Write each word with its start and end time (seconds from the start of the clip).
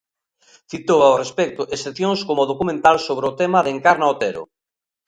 Citou, 0.71 0.99
ao 1.03 1.19
respecto, 1.23 1.61
excepcións 1.75 2.19
coma 2.27 2.45
o 2.45 2.51
documental 2.51 2.97
sobre 3.07 3.25
o 3.31 3.35
tema 3.41 3.59
de 3.61 3.71
Encarna 3.75 4.11
Otero. 4.13 4.43